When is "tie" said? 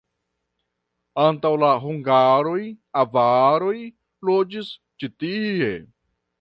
5.25-5.73